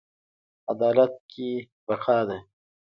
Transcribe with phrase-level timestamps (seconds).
[0.71, 1.49] عدالت کې
[1.87, 2.37] بقا ده